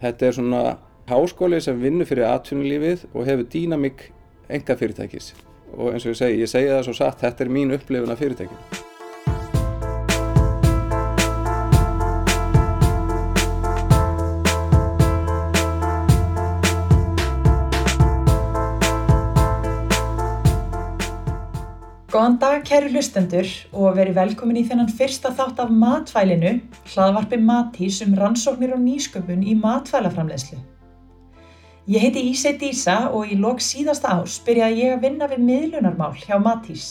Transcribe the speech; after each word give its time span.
Þetta 0.00 0.26
er 0.26 0.36
svona 0.36 0.62
háskóli 1.10 1.60
sem 1.60 1.80
vinnur 1.80 2.08
fyrir 2.08 2.28
atvinnulífið 2.30 3.08
og 3.12 3.26
hefur 3.28 3.48
dýnamík 3.52 4.06
enga 4.50 4.76
fyrirtækis. 4.80 5.32
Og 5.76 5.92
eins 5.94 6.06
og 6.06 6.14
ég 6.14 6.22
segi, 6.22 6.44
ég 6.44 6.50
segi 6.50 6.70
það 6.72 6.86
svo 6.88 6.96
satt, 7.02 7.20
þetta 7.22 7.46
er 7.46 7.52
mín 7.52 7.74
upplifun 7.76 8.14
af 8.14 8.22
fyrirtækinu. 8.22 8.89
Kæru 22.70 22.86
hlustendur 22.92 23.48
og 23.74 23.96
verið 23.96 24.14
velkomin 24.14 24.60
í 24.60 24.62
þennan 24.68 24.90
fyrsta 24.94 25.32
þátt 25.34 25.58
af 25.58 25.70
matvælinu, 25.74 26.52
hlaðvarpi 26.92 27.40
Matís 27.42 27.96
um 28.04 28.12
rannsóknir 28.14 28.76
og 28.76 28.84
nýsköpun 28.84 29.42
í 29.42 29.56
matvælaframlegslu. 29.58 30.60
Ég 31.90 32.04
heiti 32.04 32.22
Ísei 32.30 32.52
Dísa 32.60 33.08
og 33.10 33.26
í 33.26 33.40
lok 33.42 33.58
síðasta 33.58 34.12
ás 34.20 34.36
byrjaði 34.46 34.84
ég 34.84 34.94
að 34.94 35.02
vinna 35.02 35.30
við 35.32 35.42
miðlunarmál 35.48 36.12
hjá 36.20 36.36
Matís. 36.38 36.86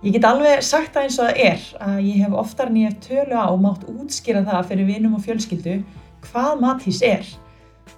Ég 0.00 0.16
get 0.16 0.24
alveg 0.24 0.64
sagt 0.64 0.96
það 0.96 1.10
eins 1.10 1.20
og 1.20 1.28
það 1.28 1.44
er 1.50 1.68
að 1.90 2.00
ég 2.08 2.24
hef 2.24 2.40
oftar 2.46 2.72
en 2.72 2.80
ég 2.80 2.88
hef 2.88 3.04
tölu 3.04 3.36
á 3.36 3.52
mátt 3.60 3.84
útskýra 3.84 4.46
það 4.48 4.72
fyrir 4.72 4.92
vinum 4.94 5.20
og 5.20 5.24
fjölskyldu 5.28 5.78
hvað 6.30 6.64
Matís 6.64 7.04
er. 7.04 7.28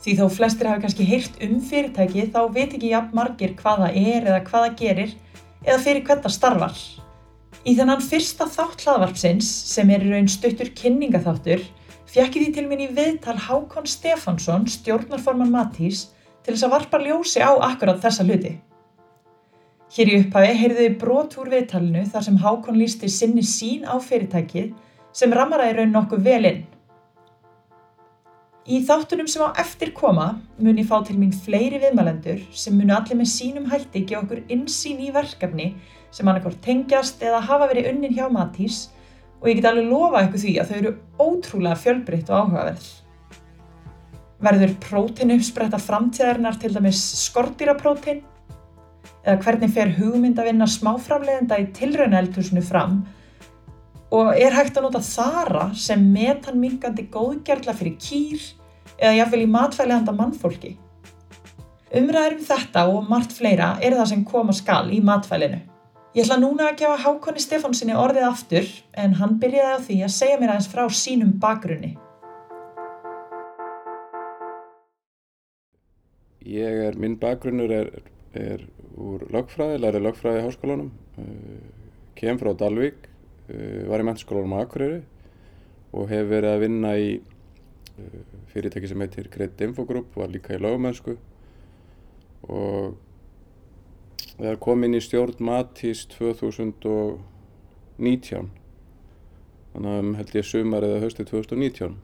Því 0.02 0.18
þó 0.18 0.26
flestir 0.34 0.66
hafi 0.66 0.88
kannski 0.88 1.06
heyrt 1.14 1.42
um 1.46 1.58
fyrirtæki 1.62 2.26
þá 2.34 2.42
veit 2.50 2.72
ekki 2.74 2.90
jafn 2.96 3.14
margir 3.14 3.54
hvað 3.62 3.84
það 3.86 4.00
er 4.02 4.32
eða 4.32 4.46
hvað 4.50 4.66
það 4.66 4.80
gerir 4.82 5.18
eða 5.66 5.80
fyrir 5.84 6.04
hvert 6.06 6.24
það 6.24 6.36
starfar. 6.36 6.80
Í 7.68 7.74
þennan 7.76 8.00
fyrsta 8.00 8.46
þátt 8.48 8.86
hlaðvarpsins, 8.86 9.48
sem 9.74 9.90
er 9.92 10.06
í 10.06 10.14
raun 10.14 10.30
stuttur 10.32 10.70
kynningaþáttur, 10.76 11.62
fjekk 12.08 12.38
ég 12.38 12.46
því 12.46 12.54
til 12.56 12.66
minn 12.70 12.84
í 12.86 12.88
viðtal 12.96 13.36
Hákon 13.36 13.88
Stefánsson, 13.88 14.64
stjórnarforman 14.70 15.52
Matís, 15.52 16.08
til 16.40 16.54
þess 16.54 16.66
að 16.66 16.74
varpa 16.76 17.00
ljósi 17.02 17.44
á 17.44 17.52
akkurat 17.68 18.00
þessa 18.00 18.24
hluti. 18.24 18.54
Hér 19.90 20.08
í 20.08 20.18
upphafi 20.22 20.56
heyrðu 20.56 20.84
þið 20.84 20.98
brot 21.02 21.36
úr 21.42 21.48
viðtalinu 21.52 22.04
þar 22.08 22.26
sem 22.26 22.40
Hákon 22.40 22.78
lísti 22.78 23.10
sinni 23.10 23.42
sín 23.44 23.84
á 23.84 23.98
fyrirtækið 24.00 24.72
sem 25.12 25.32
ramaraði 25.34 25.80
raun 25.80 25.96
nokkuð 25.96 26.22
vel 26.24 26.44
inn. 26.46 26.60
Í 28.70 28.78
þáttunum 28.86 29.26
sem 29.26 29.42
á 29.42 29.50
eftir 29.58 29.90
koma 29.90 30.36
mun 30.62 30.76
ég 30.78 30.86
fá 30.86 31.00
til 31.02 31.16
mín 31.18 31.32
fleiri 31.34 31.80
viðmælendur 31.82 32.42
sem 32.54 32.76
munu 32.78 32.94
allir 32.94 33.18
með 33.18 33.26
sínum 33.32 33.64
hætti 33.66 34.04
gefa 34.06 34.20
okkur 34.22 34.44
insýn 34.54 35.00
í 35.02 35.08
verkefni 35.10 35.72
sem 36.14 36.28
annarkort 36.30 36.60
tengjast 36.62 37.24
eða 37.24 37.40
hafa 37.48 37.66
verið 37.72 37.88
unnin 37.90 38.14
hjá 38.14 38.28
Matís 38.30 38.84
og 39.40 39.48
ég 39.50 39.58
get 39.58 39.66
alveg 39.72 39.88
lofa 39.90 40.20
ykkur 40.26 40.42
því 40.44 40.52
að 40.62 40.70
þau 40.70 40.76
eru 40.76 40.92
ótrúlega 41.24 41.80
fjölbreytt 41.82 42.30
og 42.30 42.44
áhugaverð. 42.44 42.86
Verður 44.46 44.76
prótein 44.84 45.34
uppspretta 45.34 45.82
framtíðarinnar 45.82 46.60
til 46.62 46.70
dæmis 46.76 47.02
skortýraprótein? 47.24 48.22
Eða 49.24 49.42
hvernig 49.48 49.74
fer 49.74 49.92
hugmynd 49.98 50.38
að 50.38 50.52
vinna 50.52 50.70
smáframleðenda 50.70 51.58
í 51.58 51.66
tilraunaeldhúsinu 51.74 52.62
fram 52.70 53.02
og 54.14 54.30
er 54.38 54.54
hægt 54.54 54.78
að 54.78 54.86
nota 54.86 55.02
þara 55.02 55.68
sem 55.74 56.06
metanmingandi 56.14 57.10
góðgerðla 57.10 57.74
fyrir 57.82 57.98
kýr 57.98 58.48
eða 59.00 59.16
jáfnvel 59.16 59.42
í 59.46 59.50
matfæli 59.50 59.96
handa 59.96 60.14
mannfólki. 60.14 60.76
Umræður 61.96 62.36
um 62.36 62.44
þetta 62.46 62.84
og 62.92 63.08
margt 63.10 63.32
fleira 63.34 63.72
er 63.82 63.96
það 63.98 64.10
sem 64.12 64.24
koma 64.28 64.54
skal 64.54 64.92
í 64.94 65.00
matfælinu. 65.02 65.58
Ég 66.14 66.26
ætla 66.26 66.36
núna 66.42 66.68
að 66.68 66.80
gefa 66.82 66.98
Hákonni 67.04 67.42
Stefánsinni 67.42 67.96
orðið 67.98 68.26
aftur 68.28 68.68
en 68.98 69.16
hann 69.18 69.38
byrjaði 69.42 69.74
á 69.74 69.84
því 69.86 69.98
að 70.06 70.14
segja 70.14 70.38
mér 70.40 70.52
aðeins 70.52 70.70
frá 70.70 70.84
sínum 70.90 71.32
bakgrunni. 71.42 71.92
Ég 76.50 76.80
er, 76.88 76.98
minn 76.98 77.14
bakgrunnur 77.20 77.70
er, 77.74 77.92
er 78.34 78.64
úr 78.98 79.22
lögfræði, 79.30 79.78
lærið 79.84 80.06
lögfræði 80.08 80.40
í 80.40 80.46
háskólanum, 80.48 80.90
kem 82.18 82.40
frá 82.42 82.52
Dalvík, 82.58 83.06
var 83.90 84.02
í 84.02 84.06
mennskólanum 84.06 84.56
á 84.58 84.62
Akureyri 84.64 85.00
og 85.90 86.10
hef 86.10 86.26
verið 86.30 86.54
að 86.54 86.64
vinna 86.64 86.96
í 86.98 87.10
fyrirtæki 88.52 88.86
sem 88.90 89.02
heitir 89.04 89.26
Great 89.32 89.56
Info 89.64 89.82
Group, 89.88 90.08
var 90.16 90.28
líka 90.32 90.56
í 90.56 90.62
lögumennsku 90.62 91.12
og 92.50 92.84
það 94.36 94.62
kom 94.64 94.78
inn 94.86 94.96
í 94.96 95.04
stjórn 95.04 95.44
Matís 95.44 96.00
2019 96.14 98.48
þannig 99.72 99.90
að 99.90 100.00
um, 100.02 100.14
held 100.18 100.32
ég 100.34 100.46
sumar 100.46 100.86
eða 100.86 101.02
hösti 101.04 101.22
2019 101.28 101.94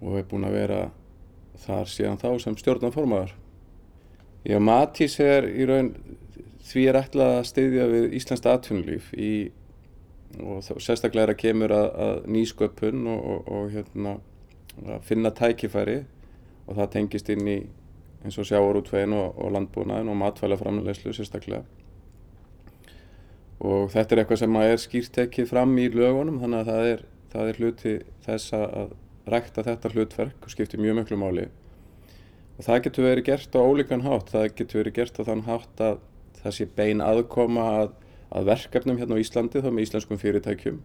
og 0.00 0.10
hef 0.16 0.26
búin 0.30 0.48
að 0.48 0.56
vera 0.56 0.80
þar 1.60 1.86
síðan 1.92 2.20
þá 2.20 2.30
sem 2.40 2.56
stjórnarformaður. 2.56 3.32
Já, 4.48 4.56
Matís 4.64 5.14
er 5.20 5.44
í 5.44 5.66
raun 5.68 5.90
því 6.64 6.82
er 6.88 6.96
ætlað 7.02 7.32
að 7.36 7.48
styðja 7.50 7.84
við 7.90 8.04
Íslands 8.16 8.46
atvinnulíf 8.48 9.06
í 9.12 9.52
og 10.40 10.62
sérstaklega 10.62 11.26
er 11.26 11.32
að 11.34 11.40
kemur 11.40 11.72
að, 11.74 11.88
að 12.04 12.16
nýsköpun 12.30 13.06
og, 13.10 13.20
og, 13.32 13.40
og 13.50 13.64
hérna, 13.74 14.12
að 14.86 15.04
finna 15.06 15.32
tækifæri 15.34 16.00
og 16.66 16.76
það 16.78 16.90
tengist 16.94 17.30
inn 17.32 17.48
í 17.48 17.58
eins 18.24 18.36
og 18.38 18.48
sjáarútvegin 18.48 19.16
og, 19.16 19.38
og 19.40 19.54
landbúnaðin 19.56 20.10
og 20.12 20.18
matfælaframlegslu 20.20 21.14
sérstaklega. 21.16 21.62
Og 23.60 23.90
þetta 23.92 24.14
er 24.14 24.22
eitthvað 24.22 24.42
sem 24.42 24.58
er 24.60 24.76
skýrt 24.80 25.14
tekið 25.16 25.48
fram 25.50 25.72
í 25.80 25.88
lögunum 25.92 26.40
þannig 26.40 26.62
að 26.62 26.70
það 26.70 26.90
er, 26.90 27.06
það 27.32 27.48
er 27.50 27.60
hluti 27.60 27.94
þess 28.26 28.54
að 28.56 28.92
rækta 29.30 29.64
þetta 29.66 29.94
hlutverk 29.94 30.46
og 30.46 30.52
skiptir 30.52 30.80
mjög 30.80 31.00
miklu 31.00 31.18
máli. 31.20 31.48
Og 32.58 32.66
það 32.66 32.84
getur 32.86 33.08
verið 33.08 33.28
gert 33.28 33.56
á 33.56 33.60
ólíkan 33.60 34.04
hátt. 34.04 34.32
Það 34.32 34.46
getur 34.60 34.82
verið 34.82 34.96
gert 35.00 35.20
á 35.20 35.22
þann 35.28 35.46
hátt 35.48 35.84
að 35.84 36.00
það 36.40 36.56
sé 36.56 36.68
bein 36.76 37.04
aðkoma 37.04 37.66
að 37.80 37.92
að 38.30 38.46
verkefnum 38.46 38.98
hérna 39.00 39.18
á 39.18 39.22
Íslandi 39.22 39.62
þá 39.62 39.70
með 39.74 39.86
íslenskum 39.86 40.20
fyrirtækjum. 40.20 40.78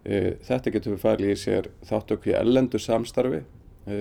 E, 0.00 0.36
þetta 0.46 0.72
getur 0.72 0.94
við 0.94 1.02
farið 1.02 1.32
í 1.34 1.36
sér 1.36 1.70
þáttöku 1.84 2.30
í 2.32 2.36
ellendu 2.38 2.80
samstarfi 2.80 3.42
e, 3.84 3.98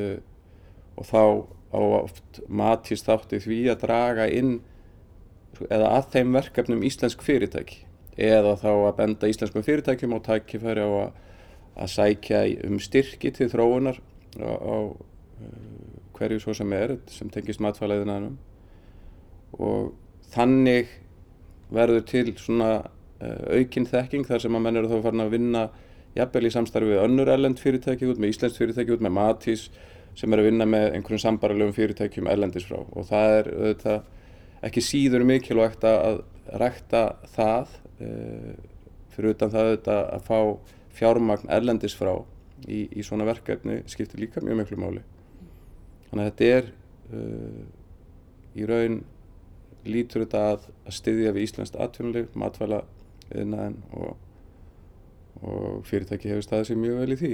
og 0.96 1.08
þá 1.10 1.24
á 1.70 1.80
oft 2.00 2.40
matist 2.48 3.10
þátti 3.10 3.42
því 3.44 3.60
að 3.74 3.82
draga 3.84 4.28
inn 4.32 4.54
eða 5.68 5.90
að 5.98 6.12
þeim 6.14 6.38
verkefnum 6.38 6.86
íslensk 6.88 7.24
fyrirtæki 7.26 7.84
eða 8.20 8.56
þá 8.60 8.70
að 8.72 8.96
benda 8.98 9.30
íslenskum 9.32 9.64
fyrirtækjum 9.64 10.16
og 10.16 10.24
tækifæri 10.26 10.84
á 10.84 10.92
að, 11.04 11.12
að 11.84 11.92
sækja 11.94 12.42
um 12.68 12.80
styrki 12.84 13.32
til 13.36 13.50
þróunar 13.52 14.00
á, 14.40 14.52
á 14.56 14.76
hverju 16.16 16.40
svo 16.44 16.56
sem 16.56 16.74
er 16.76 16.96
sem 17.12 17.30
tengist 17.32 17.64
matfæleðinaðinum 17.64 18.38
og 19.60 19.94
þannig 20.34 20.92
verður 21.74 22.04
til 22.08 22.26
svona 22.40 22.72
aukinn 23.20 23.88
þekking 23.88 24.28
þar 24.28 24.44
sem 24.44 24.56
að 24.56 24.66
menn 24.66 24.80
eru 24.80 24.92
þá 24.92 25.06
farin 25.06 25.26
að 25.26 25.34
vinna 25.36 25.64
jafnvel 26.18 26.48
í 26.50 26.54
samstarfi 26.54 26.94
við 26.94 27.04
önnur 27.04 27.32
ellend 27.34 27.62
fyrirtæki 27.62 28.10
út 28.10 28.22
með 28.22 28.34
íslenskt 28.34 28.60
fyrirtæki 28.62 28.96
út 28.96 29.04
með 29.06 29.16
Matís 29.18 29.68
sem 30.18 30.34
er 30.34 30.42
að 30.42 30.50
vinna 30.50 30.66
með 30.68 30.88
einhverjum 30.98 31.24
sambarlegum 31.24 31.76
fyrirtækjum 31.76 32.30
ellendis 32.32 32.66
frá 32.68 32.80
og 32.82 33.06
það 33.10 33.36
er 33.38 33.52
auðvitað 33.54 34.66
ekki 34.68 34.84
síður 34.84 35.26
mikilvægt 35.28 35.86
að 35.88 36.24
rækta 36.60 37.04
það 37.36 37.78
uh, 38.02 38.58
fyrir 39.14 39.36
utan 39.36 39.54
það 39.54 39.70
auðvitað 39.70 40.02
að 40.18 40.28
fá 40.28 40.40
fjármagn 41.00 41.54
ellendis 41.56 41.96
frá 41.96 42.14
í, 42.68 42.88
í 42.92 43.06
svona 43.06 43.28
verkefni 43.30 43.82
skiptir 43.88 44.20
líka 44.24 44.44
mjög 44.44 44.64
miklu 44.64 44.80
máli. 44.82 45.04
Þannig 46.10 46.26
að 46.26 46.30
þetta 46.30 46.50
er 46.58 46.72
uh, 47.14 47.62
í 48.60 48.68
raun 48.68 49.02
lítur 49.88 50.26
þetta 50.26 50.46
að, 50.54 50.66
að 50.86 50.98
styðja 50.98 51.36
við 51.36 51.46
Íslands 51.46 51.76
atvinnulíf, 51.80 52.34
matvæla 52.36 52.82
viðnaðin 53.30 53.78
og, 53.96 54.18
og 55.42 55.86
fyrirtæki 55.88 56.32
hefur 56.32 56.46
staðið 56.46 56.70
sér 56.70 56.80
mjög 56.84 57.00
vel 57.02 57.16
í 57.16 57.20
því. 57.20 57.32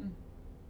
Mm. 0.00 0.12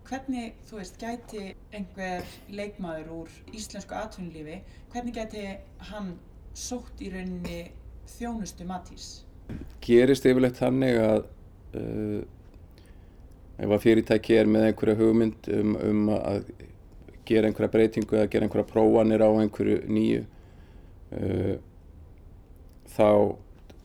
Hvernig, 0.07 0.53
þú 0.69 0.81
veist, 0.81 1.01
gæti 1.01 1.43
einhver 1.75 2.37
leikmaður 2.53 3.13
úr 3.23 3.37
íslensku 3.57 3.97
atvinnulífi, 3.99 4.61
hvernig 4.93 5.17
gæti 5.17 5.45
hann 5.91 6.15
sótt 6.57 7.03
í 7.05 7.11
rauninni 7.13 7.61
þjónustu 8.17 8.67
matís? 8.69 9.11
Gerist 9.85 10.27
yfirleitt 10.27 10.59
þannig 10.59 10.99
að 11.01 11.21
uh, 11.79 12.23
ef 13.57 13.73
að 13.73 13.85
fyrirtæki 13.85 14.37
er 14.37 14.51
með 14.51 14.71
einhverja 14.71 14.99
hugmynd 15.01 15.51
um, 15.55 15.77
um 15.81 16.11
að 16.17 16.51
gera 17.27 17.49
einhverja 17.49 17.73
breytingu 17.73 18.19
eða 18.19 18.31
gera 18.31 18.47
einhverja 18.47 18.71
prófanir 18.71 19.25
á 19.25 19.31
einhverju 19.31 19.81
nýju 19.91 20.23
uh, 21.17 21.57
þá 22.97 23.09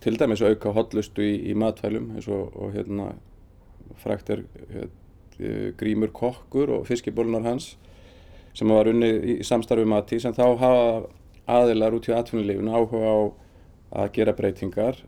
til 0.01 0.18
dæmis 0.19 0.42
auka 0.42 0.74
hotlustu 0.75 1.24
í, 1.24 1.36
í 1.51 1.53
matfælum 1.57 2.12
eins 2.15 2.27
og, 2.31 2.51
og 2.57 2.74
hérna 2.75 3.12
frækt 4.01 4.30
er 4.33 4.44
hérna, 4.71 4.89
grímur 5.77 6.12
kokkur 6.13 6.69
og 6.77 6.88
fiskibólunar 6.89 7.45
hans 7.48 7.75
sem 8.53 8.69
var 8.69 8.89
unni 8.92 9.09
í, 9.09 9.38
samstarfi 9.48 9.88
mati 9.88 10.19
sem 10.19 10.33
þá 10.36 10.44
hafa 10.59 10.81
aðilar 11.51 11.95
út 11.98 12.09
í 12.09 12.15
atvinnulífinu 12.15 12.74
áhuga 12.75 13.00
á 13.01 13.18
að 14.01 14.12
gera 14.15 14.33
breytingar. 14.36 15.00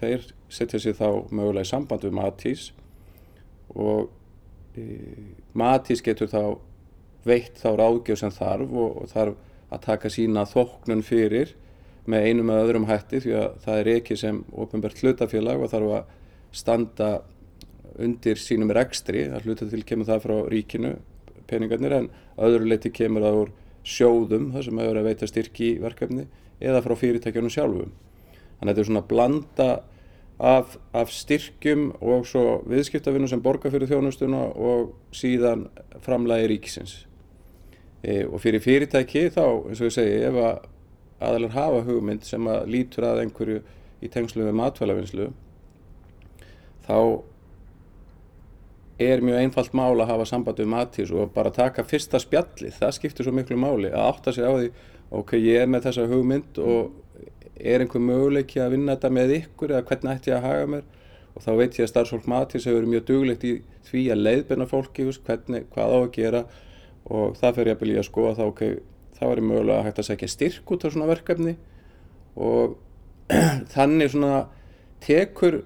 Þeir 0.00 0.24
setja 0.50 0.80
sér 0.82 0.96
þá 0.98 1.08
mögulega 1.30 1.66
í 1.66 1.70
samband 1.70 2.06
við 2.06 2.16
matís 2.16 2.70
og 3.74 4.10
Matís 5.52 6.00
getur 6.00 6.30
þá 6.32 6.44
veitt 7.28 7.58
þá 7.60 7.74
ráðgjöf 7.76 8.22
sem 8.22 8.32
þarf 8.32 8.70
og, 8.72 8.94
og 9.02 9.10
þarf 9.10 9.72
að 9.72 9.82
taka 9.84 10.10
sína 10.12 10.46
þóknun 10.48 11.04
fyrir 11.04 11.52
með 12.10 12.26
einum 12.28 12.50
eða 12.50 12.66
öðrum 12.66 12.88
hætti 12.88 13.20
því 13.22 13.34
að 13.38 13.48
það 13.62 13.80
er 13.80 13.90
ekki 13.96 14.18
sem 14.18 14.42
ofinbært 14.50 15.02
hlutafélag 15.02 15.62
og 15.62 15.70
þarf 15.70 15.94
að 15.98 16.12
standa 16.52 17.10
undir 18.02 18.40
sínum 18.40 18.72
rekstri, 18.74 19.26
að 19.28 19.46
hluta 19.46 19.68
til 19.68 19.82
kemur 19.86 20.08
það 20.08 20.24
frá 20.24 20.36
ríkinu 20.50 20.96
peningarnir 21.50 21.94
en 21.96 22.08
öðru 22.40 22.70
leiti 22.70 22.92
kemur 22.94 23.24
það 23.26 23.38
úr 23.42 23.52
sjóðum 23.82 24.50
þar 24.54 24.66
sem 24.66 24.80
hefur 24.82 25.00
að 25.00 25.08
veita 25.10 25.28
styrki 25.28 25.68
í 25.68 25.78
verkefni 25.82 26.26
eða 26.62 26.82
frá 26.84 26.94
fyrirtækjunum 26.98 27.52
sjálfum. 27.52 27.94
Þannig 28.58 28.62
að 28.62 28.70
þetta 28.70 28.82
er 28.82 28.88
svona 28.90 29.06
blanda 29.10 29.68
af, 30.42 30.76
af 30.94 31.12
styrkjum 31.14 31.88
og 32.00 32.26
svo 32.30 32.60
viðskiptafinnum 32.70 33.30
sem 33.30 33.42
borgar 33.42 33.74
fyrir 33.74 33.90
þjónustuna 33.90 34.44
og 34.54 34.92
síðan 35.14 35.66
framlægi 36.04 36.50
ríkisins. 36.52 36.94
E, 38.02 38.24
og 38.26 38.40
fyrir 38.42 38.62
fyrirtæki 38.62 39.28
þá, 39.34 39.44
eins 39.68 39.82
og 39.82 39.90
ég 39.90 39.96
segi, 39.98 40.22
ef 40.26 40.38
að 40.42 40.70
aðalar 41.22 41.56
hafa 41.56 41.82
hugmynd 41.88 42.26
sem 42.26 42.48
að 42.50 42.70
lítur 42.74 43.08
að 43.08 43.24
einhverju 43.24 43.60
í 44.02 44.10
tengslu 44.12 44.46
með 44.46 44.58
matvælavinnslu 44.60 45.28
þá 46.86 46.98
er 49.02 49.22
mjög 49.24 49.38
einfalt 49.42 49.74
mál 49.74 49.94
að 49.96 50.10
hafa 50.10 50.26
samband 50.28 50.60
við 50.62 50.72
matís 50.72 51.12
og 51.14 51.30
bara 51.34 51.50
taka 51.54 51.84
fyrsta 51.86 52.20
spjalli 52.22 52.70
það 52.74 52.96
skiptir 52.98 53.26
svo 53.26 53.34
miklu 53.34 53.58
máli 53.58 53.90
að 53.90 54.08
átta 54.08 54.34
sig 54.34 54.46
á 54.46 54.52
því 54.52 54.72
ok, 55.12 55.36
ég 55.38 55.62
er 55.62 55.70
með 55.70 55.88
þessa 55.88 56.08
hugmynd 56.10 56.60
og 56.62 56.92
er 57.62 57.84
einhver 57.84 58.02
möguleiki 58.02 58.60
að 58.62 58.76
vinna 58.76 58.96
þetta 58.96 59.10
með 59.12 59.34
ykkur 59.38 59.74
eða 59.74 59.86
hvernig 59.88 60.16
ætti 60.16 60.32
ég 60.32 60.38
að 60.38 60.46
haga 60.48 60.68
mér? 60.74 60.86
Og 61.32 61.44
þá 61.44 61.50
veit 61.56 61.78
ég 61.78 61.86
að 61.86 61.90
starfsfólk 61.92 62.28
matís 62.28 62.66
hefur 62.68 62.88
mjög 62.88 63.04
duglegt 63.08 63.44
í 63.48 63.52
því 63.88 64.02
að 64.12 64.24
leiðbenna 64.26 64.68
fólki 64.68 65.06
hvernig, 65.08 65.68
hvað 65.72 65.94
á 65.96 65.98
að 65.98 66.10
gera. 66.16 66.42
Og 67.12 67.36
það 67.38 67.54
fer 67.56 67.70
ég 67.70 67.76
að 67.76 67.82
byrja 67.82 68.02
að 68.02 68.08
skoða 68.08 68.34
þá 68.38 68.42
ok, 68.46 68.64
er 69.28 69.42
ég 69.42 69.48
mögulega 69.48 69.86
hægt 69.86 70.00
að 70.02 70.08
segja 70.10 70.30
styrk 70.30 70.74
út 70.74 70.86
á 70.86 70.88
svona 70.92 71.10
verkefni 71.10 71.56
og 72.36 72.76
þannig 73.74 74.12
svona 74.12 74.44
tekur 75.02 75.62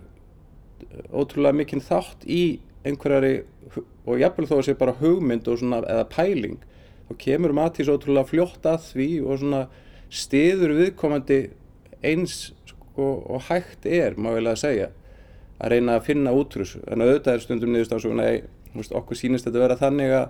ótrúlega 1.13 1.57
mikinn 1.57 1.85
þátt 1.85 2.25
í 2.29 2.59
einhverjari 2.87 3.45
og 4.07 4.21
jafnvel 4.21 4.49
þó 4.49 4.57
að 4.59 4.67
sé 4.69 4.77
bara 4.79 4.97
hugmynd 5.01 5.49
og 5.51 5.61
svona 5.61 5.83
eða 5.85 6.07
pæling 6.13 6.59
þá 7.09 7.17
kemur 7.23 7.55
Matís 7.57 7.91
ótrúlega 7.91 8.31
fljótt 8.31 8.67
að 8.69 8.91
því 8.91 9.09
og 9.25 9.41
svona 9.41 9.63
stiður 10.13 10.77
viðkomandi 10.79 11.41
eins 12.07 12.53
sko, 12.69 13.09
og 13.27 13.47
hægt 13.49 13.87
er 13.89 14.19
má 14.19 14.31
vel 14.35 14.47
að 14.51 14.63
segja 14.63 14.91
að 15.57 15.73
reyna 15.73 15.97
að 15.97 16.07
finna 16.11 16.35
útrús 16.37 16.77
en 16.85 17.03
auðvitað 17.03 17.35
er 17.35 17.45
stundum 17.45 17.73
niðurst 17.73 17.97
á 17.97 17.99
svona 18.03 18.29
okkur 19.01 19.19
sínist 19.19 19.49
þetta 19.49 19.63
vera 19.63 19.79
þannig 19.81 20.15
að 20.19 20.27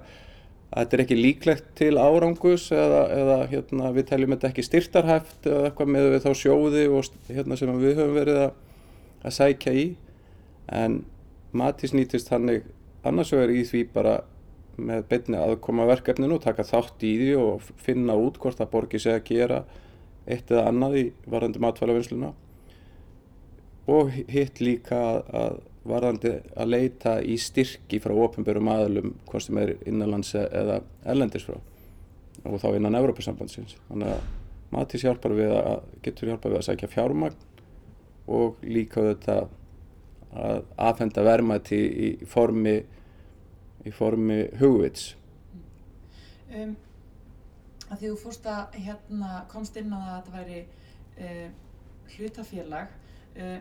þetta 0.75 0.97
er 0.97 1.03
ekki 1.05 1.19
líklegt 1.19 1.69
til 1.79 1.95
árangus 2.01 2.69
eða, 2.75 3.03
eða 3.15 3.37
hérna, 3.53 3.91
við 3.97 4.09
teljum 4.11 4.35
þetta 4.35 4.51
ekki 4.51 4.65
styrtarhæft 4.67 5.49
eða 5.49 5.69
eitthvað 5.69 5.93
með 5.95 6.09
við 6.15 6.25
þá 6.27 6.31
sjóði 6.43 6.87
og, 6.91 7.11
hérna, 7.31 7.59
sem 7.59 7.75
við 7.83 8.01
höfum 8.01 8.17
verið 8.17 8.41
að, 8.45 8.57
að 9.23 9.37
sækja 9.39 9.77
í. 9.77 9.87
En 10.77 11.03
Matís 11.57 11.95
nýtist 11.97 12.33
hannig 12.35 12.67
annars 13.07 13.31
vegar 13.33 13.55
í 13.55 13.63
því 13.69 13.85
bara 13.95 14.17
með 14.77 15.07
beinni 15.09 15.39
aðkoma 15.41 15.87
verkefninu 15.89 16.37
og 16.37 16.45
taka 16.45 16.67
þátt 16.67 17.05
í 17.07 17.15
því 17.21 17.31
og 17.41 17.71
finna 17.81 18.17
út 18.21 18.37
hvort 18.43 18.59
það 18.61 18.73
borgir 18.75 19.03
sig 19.03 19.17
að 19.17 19.29
gera 19.31 19.63
eitt 20.27 20.51
eða 20.51 20.67
annað 20.73 20.99
í 20.99 21.05
varðandi 21.31 21.63
matvælavinnsluna. 21.63 22.33
Og 23.87 24.11
hitt 24.29 24.61
líka 24.61 24.99
að 25.31 25.61
varðandi 25.89 26.33
að 26.57 26.73
leita 26.73 27.17
í 27.23 27.37
styrki 27.41 28.01
frá 28.03 28.15
ofinbjörgum 28.27 28.73
aðlum 28.73 29.15
hvort 29.29 29.47
sem 29.47 29.61
er 29.63 29.77
innanlands 29.89 30.35
eða 30.39 30.81
ellendis 31.07 31.47
frá 31.47 31.59
og 32.47 32.61
þá 32.63 32.69
innan 32.77 32.95
Európa-sambandsins. 32.95 33.75
Þannig 33.89 34.13
að 34.15 34.27
Matís 34.75 35.05
hjálpar 35.07 35.35
við 35.35 35.53
að, 35.57 35.87
getur 36.05 36.31
hjálpar 36.31 36.53
við 36.53 36.61
að 36.61 36.67
sækja 36.69 36.91
fjármagn 36.91 37.37
og 38.37 38.61
líka 38.67 39.03
þetta 39.09 39.37
að 40.37 40.65
aðfenda 40.89 41.25
vermaði 41.27 41.79
í, 41.81 42.09
í 42.23 42.29
formi 42.29 42.77
formi 43.95 44.41
hugvits. 44.59 45.15
Um, 46.51 46.75
að 47.87 48.01
því 48.01 48.11
þú 48.11 48.17
fórst 48.25 48.49
að 48.51 48.79
hérna, 48.87 49.31
komst 49.51 49.79
inn 49.79 49.95
á 49.95 49.99
það 49.99 50.11
að 50.11 50.17
þetta 50.17 50.37
væri 50.37 50.61
uh, 51.23 51.49
hlutafélag 52.17 52.95
uh, 53.37 53.59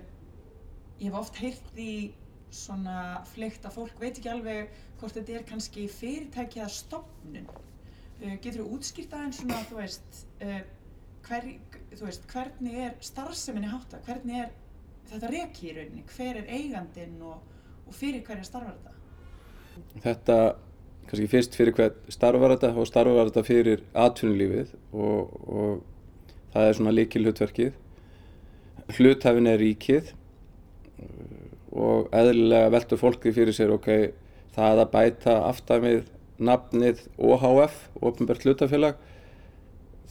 ég 1.00 1.09
hef 1.09 1.19
oft 1.19 1.39
heyrt 1.42 1.80
í 1.80 2.13
svona 2.56 3.21
fleikt 3.27 3.65
að 3.68 3.75
fólk 3.80 4.00
veit 4.00 4.15
ekki 4.15 4.31
alveg 4.31 4.71
hvort 5.00 5.15
þetta 5.18 5.38
er 5.38 5.47
kannski 5.47 5.88
fyrirtæki 5.92 6.62
eða 6.62 6.71
stopnun. 6.71 7.47
Uh, 8.21 8.36
getur 8.39 8.62
þú 8.62 8.68
útskýrt 8.77 9.15
aðeins 9.15 9.42
svona, 9.42 9.59
þú 9.68 9.80
veist, 9.81 10.21
uh, 10.45 10.62
hver, 11.27 11.50
þú 11.92 12.06
veist, 12.07 12.27
hvernig 12.31 12.77
er 12.86 12.94
starfseminni 13.03 13.71
hátta, 13.74 14.00
hvernig 14.07 14.45
er 14.45 14.53
þetta 15.09 15.31
reki 15.33 15.69
í 15.69 15.74
rauninni, 15.75 16.06
hver 16.15 16.39
er 16.39 16.53
eigandinn 16.56 17.18
og, 17.25 17.41
og 17.86 17.98
fyrir 17.98 18.24
hverja 18.25 18.48
starfar 18.48 18.77
þetta? 18.77 18.94
Þetta, 20.06 20.38
kannski 21.09 21.31
fyrst 21.33 21.57
fyrir 21.59 21.75
hver 21.75 21.98
starfar 22.13 22.56
þetta 22.56 22.71
og 22.80 22.88
starfar 22.89 23.30
þetta 23.30 23.44
fyrir 23.45 23.83
atvinnulífið 24.06 24.71
og, 24.95 25.36
og 25.51 26.45
það 26.56 26.69
er 26.69 26.77
svona 26.80 26.95
líkil 26.95 27.25
hlutverkið. 27.25 27.81
Hluthafin 28.95 29.50
er 29.50 29.59
ríkið 29.59 30.13
og 31.75 32.12
eðlilega 32.16 32.72
veldur 32.74 33.00
fólki 33.01 33.33
fyrir 33.36 33.56
sér 33.56 33.74
ok, 33.75 33.89
það 34.56 34.81
að 34.83 34.92
bæta 34.94 35.39
aftamið 35.50 36.06
nafnið 36.36 37.01
OHF, 37.16 37.75
Openbært 38.04 38.45
hlutafélag, 38.45 39.00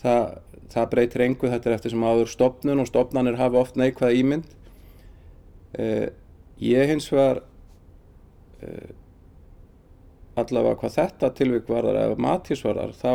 það, 0.01 0.37
það 0.73 0.91
breytir 0.93 1.25
engu, 1.27 1.51
þetta 1.53 1.71
er 1.71 1.77
eftir 1.79 1.95
sem 1.95 2.05
áður 2.05 2.33
stopnun 2.33 2.83
og 2.85 2.91
stopnanir 2.91 3.41
hafa 3.41 3.61
oft 3.61 3.81
neikvæða 3.81 4.21
ímynd. 4.21 4.53
Eh, 5.81 6.07
ég 6.63 6.93
hins 6.93 7.09
vegar 7.13 7.43
eh, 8.63 8.93
allavega 10.39 10.79
hvað 10.81 10.97
þetta 10.99 11.33
tilvík 11.39 11.69
varðar 11.71 12.01
eða 12.05 12.21
matísvarðar 12.25 12.95
þá 12.99 13.13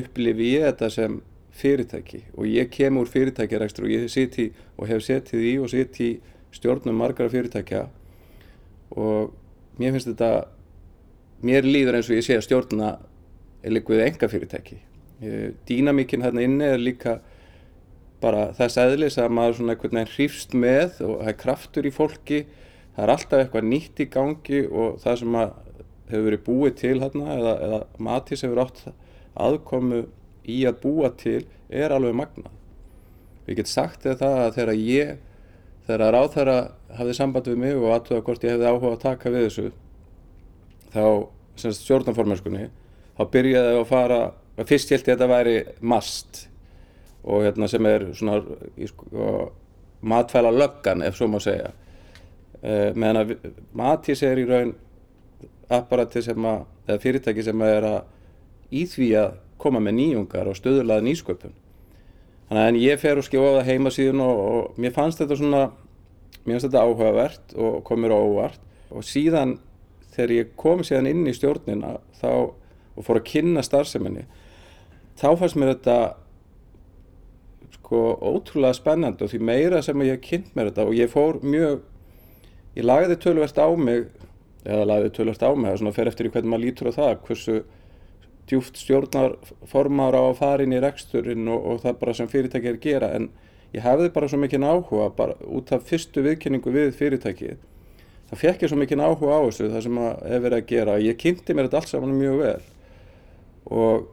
upplifi 0.00 0.54
ég 0.54 0.66
þetta 0.68 0.90
sem 0.94 1.20
fyrirtæki 1.60 2.22
og 2.36 2.46
ég 2.46 2.70
kem 2.72 2.98
úr 3.00 3.08
fyrirtækjarekstur 3.10 3.88
og 3.88 3.92
ég 3.92 4.06
siti 4.12 4.50
og 4.78 4.86
hef 4.88 5.02
setið 5.04 5.46
í 5.48 5.54
og 5.60 5.72
siti 5.72 6.06
í 6.06 6.18
stjórnum 6.56 6.98
margara 6.98 7.32
fyrirtækja 7.32 7.86
og 8.96 9.32
mér 9.80 9.94
finnst 9.94 10.10
þetta 10.10 10.30
mér 11.46 11.66
líður 11.68 11.98
eins 11.98 12.10
og 12.10 12.18
ég 12.18 12.26
sé 12.26 12.38
að 12.38 12.46
stjórna 12.48 12.94
er 13.62 13.74
líka 13.74 13.94
við 13.94 14.06
enga 14.06 14.30
fyrirtæki 14.32 14.80
dýnamíkinn 15.68 16.24
hérna 16.24 16.44
inni 16.44 16.66
er 16.66 16.80
líka 16.80 17.18
bara 18.20 18.50
þess 18.56 18.80
eðlis 18.80 19.18
að 19.20 19.34
maður 19.36 19.58
svona 19.58 19.74
einhvern 19.74 19.98
veginn 20.00 20.14
hrýfst 20.14 20.56
með 20.56 21.00
og 21.06 21.14
það 21.20 21.32
er 21.32 21.40
kraftur 21.40 21.88
í 21.88 21.92
fólki 21.94 22.40
það 22.96 23.04
er 23.04 23.12
alltaf 23.14 23.42
eitthvað 23.42 23.68
nýtt 23.70 24.02
í 24.02 24.08
gangi 24.12 24.62
og 24.68 24.98
það 25.04 25.20
sem 25.22 25.36
hefur 26.10 26.26
verið 26.26 26.44
búið 26.46 26.76
til 26.80 26.96
hérna 27.00 27.36
eða, 27.36 27.54
eða 27.66 27.80
matís 28.02 28.44
hefur 28.44 28.62
átt 28.64 28.82
aðkomu 29.40 30.04
í 30.50 30.60
að 30.68 30.80
búa 30.82 31.10
til 31.20 31.44
er 31.70 31.94
alveg 31.94 32.16
magnað. 32.18 32.54
Við 33.46 33.60
getum 33.60 33.72
sagt 33.72 34.06
þetta 34.06 34.30
að 34.44 34.56
þegar 34.58 34.80
ég 34.80 35.12
þegar 35.90 36.14
ráð 36.14 36.28
þeirra 36.36 36.58
hafði 36.98 37.16
samband 37.18 37.50
við 37.50 37.62
mig 37.64 37.78
og 37.78 37.94
aðtöða 37.96 38.26
hvort 38.26 38.44
ég 38.46 38.54
hefði 38.54 38.70
áhuga 38.70 38.92
að 38.94 39.02
taka 39.04 39.32
við 39.34 39.46
þessu 39.48 39.66
þá, 40.94 41.04
semst 41.60 41.84
stjórnarformennskunni 41.86 42.68
þá 43.18 43.24
byrjaði 43.34 43.74
ég 43.74 43.80
að 43.82 43.90
fara 43.90 44.20
fyrst 44.66 44.92
held 44.94 45.02
ég 45.02 45.08
að 45.08 45.12
þetta 45.12 45.30
væri 45.30 45.56
mast 45.80 46.44
og 47.24 47.44
hérna 47.44 47.68
sem 47.68 47.86
er 47.86 48.06
svona 48.16 48.40
sko, 48.88 49.30
matfæla 50.00 50.52
löggan 50.54 51.02
ef 51.04 51.18
svo 51.18 51.28
má 51.28 51.38
segja. 51.42 51.72
E, 52.60 52.92
meðan 52.96 53.20
að 53.20 53.34
Matís 53.76 54.22
er 54.24 54.40
í 54.40 54.46
raun 54.48 54.72
apparati 55.70 56.22
sem 56.24 56.46
að 56.48 56.64
eða 56.88 57.02
fyrirtæki 57.02 57.44
sem 57.44 57.64
að 57.64 57.74
er 57.76 57.88
að 57.90 58.76
í 58.76 58.84
því 58.88 59.10
að 59.20 59.34
koma 59.60 59.82
með 59.84 59.96
nýjungar 59.98 60.48
og 60.50 60.56
stöðurlaða 60.58 61.04
nýsköpun 61.06 61.56
Þannig 62.50 62.66
að 62.66 62.82
ég 62.82 63.00
fer 63.00 63.20
og 63.20 63.26
skjóða 63.26 63.60
það 63.60 63.68
heima 63.70 63.94
síðan 63.94 64.22
og, 64.24 64.40
og 64.50 64.78
mér 64.82 64.94
fannst 64.96 65.22
þetta 65.22 65.38
svona, 65.38 65.64
mér 66.42 66.56
fannst 66.56 66.66
þetta 66.66 66.82
áhugavert 66.82 67.54
og 67.54 67.80
kom 67.86 68.02
mér 68.02 68.16
á 68.16 68.18
óvart. 68.18 68.62
Og 68.90 69.06
síðan 69.06 69.56
þegar 70.10 70.34
ég 70.34 70.54
kom 70.58 70.82
síðan 70.86 71.10
inn 71.12 71.28
í 71.30 71.34
stjórnina 71.36 71.96
þá 72.18 72.30
og 72.34 73.06
fór 73.06 73.20
að 73.20 73.28
kynna 73.30 73.62
starfseminni 73.62 74.26
þá 75.20 75.28
fannst 75.38 75.58
mér 75.60 75.74
þetta 75.74 75.96
sko 77.76 78.00
ótrúlega 78.18 78.76
spennandi 78.76 79.26
og 79.26 79.32
því 79.32 79.40
meira 79.44 79.82
sem 79.84 80.06
ég 80.06 80.22
kynnt 80.24 80.54
mér 80.56 80.70
þetta. 80.70 80.86
Og 80.88 80.96
ég 80.96 81.10
fór 81.12 81.40
mjög, 81.44 81.82
ég 82.78 82.86
lagði 82.86 83.18
tölvert 83.20 83.60
á 83.60 83.68
mig, 83.76 84.06
eða 84.64 84.86
lagði 84.88 85.12
tölvert 85.18 85.44
á 85.44 85.50
mig, 85.52 85.66
það 85.66 85.72
er 85.72 85.82
svona 85.82 85.92
að 85.92 85.98
fer 85.98 86.10
eftir 86.12 86.28
í 86.28 86.32
hvernig 86.34 86.52
maður 86.52 86.64
lítur 86.66 86.90
á 86.90 86.98
það, 86.98 87.12
hversu 87.26 87.58
djúft 88.50 88.80
stjórnarformar 88.82 90.18
á 90.18 90.22
að 90.26 90.38
fara 90.42 90.66
inn 90.66 90.74
í 90.74 90.82
reksturinn 90.82 91.48
og, 91.48 91.64
og 91.64 91.82
það 91.86 91.98
bara 92.02 92.16
sem 92.18 92.30
fyrirtæki 92.30 92.72
er 92.72 92.78
að 92.78 92.84
gera 92.84 93.10
en 93.16 93.30
ég 93.72 93.84
hefði 93.86 94.12
bara 94.14 94.28
svo 94.30 94.40
mikið 94.42 94.66
áhuga 94.66 95.10
bara 95.16 95.36
út 95.46 95.70
af 95.72 95.86
fyrstu 95.86 96.24
viðkynningu 96.26 96.74
við 96.74 96.94
fyrirtækið 96.98 97.58
það 98.30 98.42
fekk 98.44 98.64
ég 98.64 98.70
svo 98.70 98.78
mikinn 98.78 99.02
áhuga 99.02 99.38
á 99.38 99.46
þessu 99.48 99.68
það 99.72 99.84
sem 99.86 100.00
að 100.04 100.24
er 100.30 100.42
verið 100.44 100.60
að 100.60 100.70
gera 100.70 100.96
ég 101.02 101.18
kynnti 101.18 101.54
mér 101.54 101.66
þetta 101.66 101.80
allt 101.80 101.90
saman 101.90 102.16
mjög 102.18 102.36
vel. 102.44 102.60
Og 103.70 104.06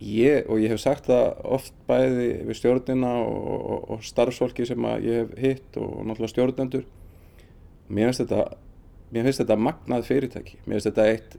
ég, 0.00 0.44
og 0.50 0.60
ég 0.60 0.72
hef 0.72 0.82
sagt 0.82 1.08
það 1.08 1.40
oft 1.56 1.72
bæði 1.88 2.28
við 2.48 2.58
stjórnina 2.58 3.14
og, 3.22 3.46
og, 3.56 3.86
og 3.96 4.04
starfsfólki 4.04 4.66
sem 4.68 4.88
að 4.88 5.08
ég 5.08 5.22
hef 5.22 5.40
hitt 5.40 5.80
og 5.80 6.02
náttúrulega 6.04 6.34
stjórnendur 6.34 6.84
mér 7.88 8.10
finnst 8.10 8.24
þetta 8.24 8.42
mér 9.14 9.28
finnst 9.28 9.42
þetta 9.44 9.58
magnað 9.64 10.06
fyrirtæki 10.10 10.60
mér 10.66 10.76
finnst 10.76 10.90
þetta 10.90 11.08
eitt 11.14 11.38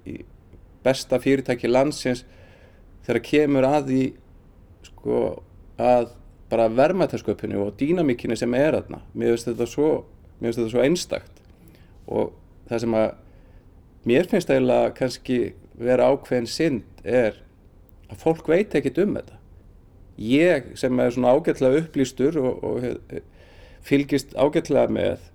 besta 0.88 1.20
fyrirtæki 1.22 1.70
landsins 1.70 2.24
þegar 3.06 3.24
kemur 3.28 3.68
að 3.68 3.92
því 3.92 4.04
sko 4.88 5.22
að 5.78 6.10
bara 6.50 6.68
vermaðtasköpunni 6.72 7.60
og 7.60 7.76
dýnamíkinni 7.80 8.38
sem 8.40 8.54
er 8.56 8.80
aðna 8.80 9.02
mér 9.14 9.36
finnst 9.36 9.50
þetta 9.50 9.68
svo, 9.68 9.92
svo 10.56 10.84
einstakt. 10.84 11.42
Og 12.08 12.32
það 12.70 12.84
sem 12.84 12.98
að 12.98 13.08
mér 14.08 14.30
finnst 14.32 14.52
eiginlega 14.52 14.94
kannski 14.96 15.40
vera 15.78 16.08
ákveðin 16.12 16.50
synd 16.50 17.04
er 17.04 17.42
að 18.08 18.22
fólk 18.24 18.48
veit 18.50 18.76
ekkit 18.78 19.02
um 19.04 19.18
þetta. 19.18 19.40
Ég 20.18 20.72
sem 20.80 21.00
er 21.04 21.12
svona 21.14 21.36
ágætlega 21.36 21.84
upplýstur 21.84 22.40
og, 22.42 22.64
og 22.64 23.20
fylgist 23.86 24.34
ágætlega 24.40 24.94
með 24.94 25.28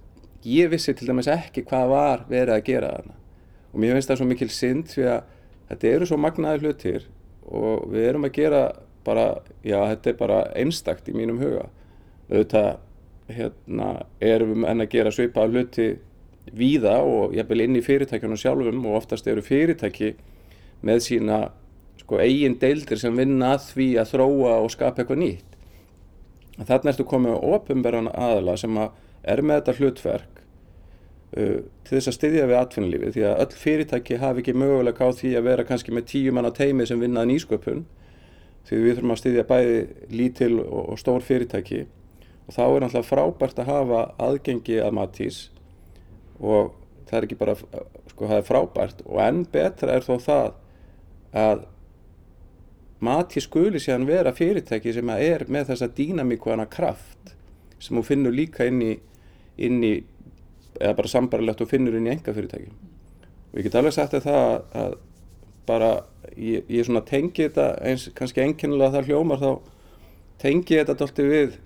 ég 0.48 0.72
vissi 0.72 0.94
til 0.96 1.10
dæmis 1.10 1.30
ekki 1.30 1.66
hvað 1.68 1.92
var 1.92 2.24
verið 2.30 2.56
að 2.56 2.64
gera 2.66 2.94
þarna. 2.96 3.18
Og 3.72 3.80
mér 3.80 3.96
finnst 3.96 4.10
það 4.10 4.20
svo 4.20 4.30
mikil 4.32 4.50
synd 4.52 4.90
því 4.92 5.06
að 5.12 5.30
þetta 5.72 5.92
eru 5.96 6.08
svo 6.08 6.20
magnaði 6.20 6.62
hlutir 6.62 7.06
og 7.48 7.88
við 7.90 8.08
erum 8.10 8.28
að 8.28 8.36
gera 8.38 8.62
bara, 9.02 9.26
já 9.66 9.80
þetta 9.80 10.12
er 10.12 10.18
bara 10.20 10.40
einstakt 10.58 11.08
í 11.10 11.16
mínum 11.16 11.40
huga 11.42 11.66
auðvitað 12.30 12.76
hérna, 13.32 13.88
erum 14.20 14.54
við 14.54 14.68
enn 14.70 14.84
að 14.84 14.92
gera 14.92 15.12
svipaða 15.14 15.52
hluti 15.52 15.88
víða 16.52 16.98
og 17.06 17.34
vil 17.48 17.64
inn 17.64 17.78
í 17.78 17.84
fyrirtækjunum 17.84 18.40
sjálfum 18.40 18.86
og 18.86 18.98
oftast 18.98 19.26
eru 19.30 19.44
fyrirtæki 19.46 20.14
með 20.82 21.04
sína 21.06 21.38
sko, 22.00 22.18
eigin 22.18 22.58
deildir 22.60 22.98
sem 22.98 23.16
vinna 23.16 23.54
að 23.56 23.68
því 23.70 23.88
að 24.02 24.12
þróa 24.14 24.56
og 24.64 24.72
skapa 24.74 25.02
eitthvað 25.02 25.22
nýtt. 25.22 25.58
Þannig 26.58 26.90
ertu 26.92 27.06
komið 27.08 27.38
á 27.38 27.40
ofinverðan 27.56 28.10
aðala 28.12 28.56
sem 28.60 28.78
að 28.78 28.90
er 29.22 29.42
með 29.46 29.60
þetta 29.60 29.76
hlutverk 29.78 30.31
til 31.32 31.96
þess 31.96 32.10
að 32.10 32.16
styðja 32.18 32.46
við 32.50 32.58
atvinnulífið 32.58 33.14
því 33.14 33.22
að 33.24 33.38
öll 33.40 33.56
fyrirtæki 33.56 34.18
hafi 34.20 34.42
ekki 34.42 34.54
möguleika 34.58 35.08
á 35.08 35.10
því 35.16 35.30
að 35.38 35.46
vera 35.46 35.64
kannski 35.64 35.94
með 35.96 36.08
tíu 36.10 36.34
manna 36.36 36.50
teimi 36.52 36.84
sem 36.88 37.00
vinnaði 37.00 37.32
nýsköpun 37.32 37.86
því 38.68 38.78
við 38.82 38.94
þurfum 38.96 39.14
að 39.14 39.20
styðja 39.22 39.46
bæði 39.48 39.80
lítil 40.12 40.52
og, 40.60 40.92
stór 41.00 41.24
fyrirtæki. 41.26 41.86
Og 42.46 42.54
þá 42.56 42.62
er 42.66 42.84
náttúrulega 42.84 43.08
frábært 43.08 43.60
að 43.62 43.70
hafa 43.70 44.02
aðgengi 44.22 44.78
að 44.82 44.96
matís 44.98 45.40
og 46.42 46.74
það 47.08 47.18
er 47.18 47.26
ekki 47.28 47.38
bara, 47.40 47.56
sko 48.12 48.28
það 48.28 48.38
er 48.38 48.48
frábært. 48.48 49.04
Og 49.06 49.22
enn 49.24 49.44
betra 49.52 49.96
er 49.96 50.06
þó 50.06 50.14
það 50.22 50.48
að 51.42 51.64
mati 53.02 53.42
skuli 53.42 53.80
séðan 53.82 54.06
vera 54.06 54.34
fyrirtæki 54.36 54.92
sem 54.94 55.14
er 55.16 55.46
með 55.50 55.72
þessa 55.72 55.90
dýnamíku 55.96 56.52
hana 56.52 56.68
kraft 56.70 57.34
sem 57.82 57.96
hún 57.98 58.06
finnur 58.06 58.34
líka 58.34 58.68
inn 58.68 58.82
í, 58.84 58.92
inn 59.58 59.80
í 59.82 59.94
eða 60.80 60.96
bara 60.98 61.12
sambarlegt 61.12 61.62
og 61.64 61.70
finnur 61.70 61.96
inn 61.98 62.08
í 62.08 62.14
enga 62.14 62.34
fyrirtæki 62.34 62.70
og 63.52 63.58
ég 63.58 63.66
get 63.66 63.76
alveg 63.76 63.96
sagt 63.96 64.14
að 64.16 64.28
það 64.28 64.46
að 64.82 64.94
bara 65.68 65.90
ég, 66.36 66.64
ég 66.68 66.86
svona 66.86 67.04
tengi 67.06 67.46
þetta 67.46 67.68
eins 67.86 68.08
kannski 68.16 68.42
enginlega 68.42 68.96
það 68.96 69.10
hljómar 69.10 69.42
þá 69.42 69.50
tengi 70.42 70.78
ég 70.78 70.88
þetta 70.88 71.06
alltaf 71.06 71.28
við 71.28 71.58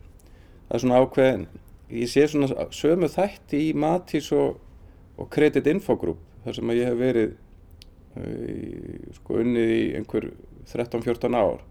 er 0.66 0.82
svona 0.82 1.00
ákveðin. 1.00 1.46
Ég 1.94 2.10
sé 2.10 2.26
svona 2.28 2.66
sömu 2.74 3.08
þætti 3.10 3.62
í 3.68 3.74
Matís 3.78 4.32
og, 4.34 4.58
og 5.16 5.28
Credit 5.32 5.68
Info 5.70 5.96
Group 6.00 6.22
þar 6.44 6.58
sem 6.58 6.72
að 6.72 6.80
ég 6.80 6.90
hef 6.90 6.98
verið 7.00 7.36
uh, 8.18 9.12
sko 9.20 9.38
unnið 9.42 9.74
í 9.76 9.84
einhver 10.00 10.30
13-14 10.72 11.38
ár. 11.38 11.62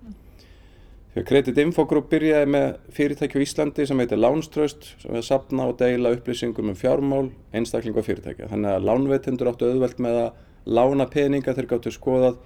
Þegar 1.15 1.27
Credit 1.29 1.59
Info 1.63 1.85
Group 1.87 2.09
byrjaði 2.11 2.47
með 2.51 2.65
fyrirtæki 2.91 3.39
á 3.39 3.45
Íslandi 3.45 3.85
sem 3.87 4.01
heitir 4.03 4.19
Lánströst 4.19 4.89
sem 4.99 5.15
að 5.15 5.21
sapna 5.23 5.69
og 5.69 5.77
deila 5.79 6.09
upplýsingum 6.11 6.73
um 6.73 6.75
fjármál, 6.75 7.29
einstakling 7.55 7.95
og 7.95 8.03
fyrirtækja. 8.03 8.49
Þannig 8.51 8.73
að 8.73 8.87
lánveitendur 8.89 9.49
áttu 9.53 9.69
auðvelt 9.69 10.01
með 10.03 10.19
að 10.25 10.41
lána 10.75 11.05
peninga 11.13 11.53
þegar 11.53 11.69
gáttu 11.69 11.93
skoðað 11.95 12.41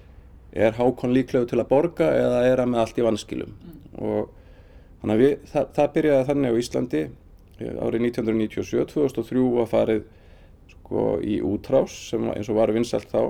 er 0.54 0.78
hákon 0.78 1.16
líklegu 1.18 1.50
til 1.50 1.58
að 1.64 1.72
borga 1.72 2.12
eða 2.14 2.44
er 2.46 2.62
að 2.62 2.70
með 2.76 2.84
allt 2.84 3.02
í 3.02 3.08
vanskilum. 3.08 3.58
Og 3.98 4.30
þannig 5.02 5.16
að 5.16 5.24
við, 5.24 5.36
það, 5.50 5.68
það 5.80 5.92
byrjaði 5.98 6.30
þannig 6.30 6.54
á 6.54 6.62
Íslandi 6.62 7.04
árið 7.60 8.08
1997, 8.12 8.86
2003 8.94 9.48
að 9.64 9.74
farið 9.74 10.06
sko 10.76 11.10
í 11.26 11.42
útrás 11.42 11.98
sem 12.14 12.30
eins 12.36 12.54
og 12.54 12.62
var 12.62 12.78
vinsalt 12.78 13.10
þá 13.10 13.22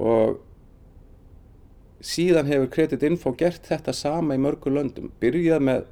og 0.00 0.40
síðan 2.04 2.48
hefur 2.50 2.70
Credit 2.72 3.04
Info 3.08 3.32
gert 3.38 3.64
þetta 3.68 3.94
sama 3.96 4.36
í 4.36 4.42
mörgu 4.42 4.72
löndum, 4.72 5.10
byrjað 5.22 5.64
með 5.64 5.86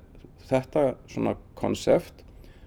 þetta 0.51 0.87
svona 1.09 1.37
konsept 1.57 2.23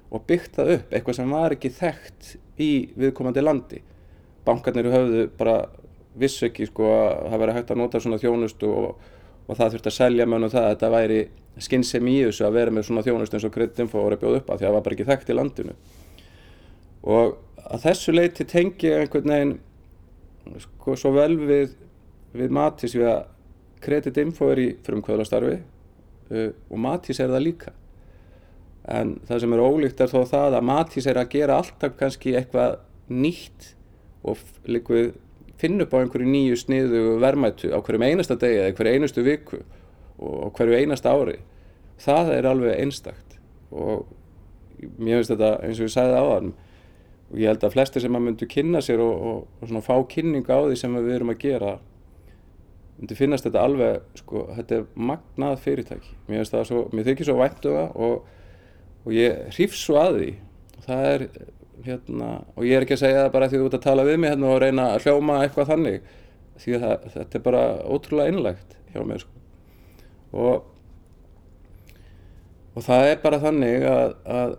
og 0.10 0.24
byggt 0.30 0.58
það 0.58 0.72
upp, 0.78 0.94
eitthvað 0.94 1.18
sem 1.20 1.34
var 1.36 1.54
ekki 1.54 1.72
þekkt 1.76 2.30
í 2.62 2.72
viðkomandi 2.98 3.44
landi. 3.44 3.82
Bankarnir 4.46 4.90
höfðu 4.94 5.26
bara 5.38 5.58
vissu 6.16 6.48
ekki 6.48 6.70
sko 6.70 6.88
að 6.90 7.30
það 7.32 7.42
væri 7.44 7.56
hægt 7.58 7.74
að 7.74 7.82
nota 7.82 8.02
svona 8.02 8.22
þjónustu 8.22 8.70
og, 8.72 9.10
og 9.46 9.58
það 9.58 9.76
þurfti 9.76 9.92
að 9.92 9.98
selja 9.98 10.28
mönnum 10.30 10.54
það 10.54 10.68
að 10.68 10.74
þetta 10.74 10.92
væri 10.96 11.20
skinnsem 11.66 12.10
í 12.12 12.16
þessu 12.24 12.48
að 12.48 12.58
vera 12.58 12.76
með 12.76 12.88
svona 12.88 13.04
þjónustu 13.06 13.38
eins 13.38 13.48
og 13.48 13.56
Credit 13.56 13.84
Info 13.84 14.02
voru 14.02 14.18
að 14.18 14.24
bjóða 14.24 14.42
upp 14.42 14.50
að 14.50 14.58
því 14.58 14.66
að 14.66 14.70
það 14.70 14.78
var 14.78 14.86
bara 14.88 14.98
ekki 14.98 15.10
þekkt 15.12 15.32
í 15.32 15.38
landinu. 15.40 15.78
Og 17.06 17.38
að 17.66 17.86
þessu 17.86 18.16
leiti 18.16 18.48
tengi 18.50 18.92
einhvern 18.96 19.34
veginn 19.36 19.56
sko 20.66 20.98
svo 21.00 21.12
vel 21.16 21.34
við, 21.42 21.74
við 22.38 22.54
matis 22.54 22.96
við 22.96 23.10
að 23.12 23.24
Credit 23.86 24.18
Info 24.24 24.50
er 24.54 24.62
í 24.62 24.68
frumkvöðlastarfi 24.86 25.56
uh, 25.60 26.50
og 26.70 26.82
Matís 26.82 27.22
er 27.22 27.32
það 27.34 27.46
líka. 27.46 27.76
En 28.86 29.16
það 29.26 29.42
sem 29.42 29.56
er 29.56 29.64
ólíkt 29.66 30.02
er 30.04 30.12
þó 30.12 30.20
það 30.30 30.60
að 30.60 30.68
Matís 30.70 31.08
er 31.10 31.20
að 31.22 31.32
gera 31.34 31.60
alltaf 31.62 31.96
kannski 32.00 32.36
eitthvað 32.38 32.80
nýtt 33.10 33.72
og 34.26 34.42
finna 35.62 35.86
upp 35.86 35.94
á 35.94 36.02
einhverju 36.02 36.28
nýju 36.30 36.60
sniðu 36.60 37.02
verðmættu 37.22 37.72
á 37.74 37.80
hverjum 37.80 38.06
einasta 38.06 38.38
degi 38.42 38.62
eða 38.64 38.76
hverju 38.78 38.94
einustu 38.98 39.26
viku 39.26 39.62
og 40.18 40.54
hverju 40.58 40.78
einasta 40.82 41.14
ári. 41.14 41.40
Það 42.02 42.32
er 42.36 42.50
alveg 42.50 42.80
einstakt 42.82 43.38
og 43.72 44.06
mér 45.00 45.22
finnst 45.22 45.34
þetta 45.34 45.52
eins 45.64 45.80
og 45.80 45.88
ég 45.88 45.94
sagði 45.94 46.22
á 46.22 46.26
þann 46.26 46.54
og 47.26 47.42
ég 47.42 47.50
held 47.50 47.66
að 47.66 47.76
flestir 47.76 48.04
sem 48.04 48.18
að 48.18 48.26
myndu 48.28 48.48
kynna 48.50 48.82
sér 48.86 49.02
og, 49.04 49.14
og, 49.16 49.38
og 49.60 49.70
svona 49.70 49.84
fá 49.86 49.96
kynning 50.12 50.46
á 50.46 50.60
því 50.68 50.80
sem 50.80 50.98
við 51.00 51.16
erum 51.18 51.34
að 51.34 51.42
gera 51.42 51.72
myndi 53.00 53.18
finnast 53.18 53.48
þetta 53.48 53.64
alveg, 53.68 54.04
sko, 54.22 54.46
þetta 54.56 54.78
er 54.78 54.86
magnað 54.96 55.60
fyrirtæki. 55.66 56.14
Mér 56.30 56.42
finnst 56.42 56.56
það 56.56 56.68
svo, 56.70 56.84
mér 56.96 57.08
þykir 57.10 57.30
svo 57.30 57.38
væntu 57.42 57.72
um 57.72 57.80
það 57.80 57.98
og, 58.08 58.44
og 59.04 59.16
ég 59.16 59.42
hrýfs 59.56 59.82
svo 59.84 59.98
að 60.00 60.20
því. 60.20 60.30
Það 60.86 61.08
er, 61.10 61.26
hérna, 61.86 62.30
og 62.56 62.68
ég 62.68 62.78
er 62.78 62.86
ekki 62.86 62.96
að 62.96 63.02
segja 63.04 63.26
það 63.26 63.34
bara 63.36 63.50
því 63.52 63.62
þú 63.62 63.68
ert 63.70 63.80
að 63.80 63.88
tala 63.88 64.08
við 64.08 64.22
mig 64.22 64.32
hérna 64.32 64.54
og 64.54 64.62
reyna 64.64 64.88
að 64.94 65.08
hljóma 65.08 65.42
eitthvað 65.44 65.72
þannig. 65.74 66.14
Því 66.56 66.78
að 66.78 66.86
það, 66.86 67.10
þetta 67.18 67.38
er 67.40 67.46
bara 67.50 67.64
ótrúlega 67.84 68.32
einlegt 68.32 68.78
hjá 68.94 69.02
mér, 69.04 69.26
sko. 69.26 69.34
Og, 70.36 70.70
og 72.76 72.86
það 72.86 73.10
er 73.12 73.24
bara 73.24 73.42
þannig 73.44 73.88
að, 73.92 74.16
að 74.40 74.56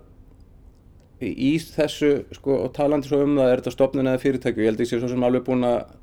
í 1.25 1.52
þessu, 1.73 2.11
sko, 2.37 2.59
og 2.66 2.75
talandi 2.76 3.09
svo 3.09 3.23
um 3.25 3.38
það 3.38 3.50
er 3.52 3.62
þetta 3.62 3.73
stopnin 3.73 4.11
eða 4.11 4.21
fyrirtæki. 4.21 4.61
Ég 4.61 4.75
held 4.75 4.83
ekki 4.85 5.00
svo 5.00 5.09
sem 5.09 5.25
alveg 5.25 5.47
búin 5.47 5.64
að, 5.64 5.95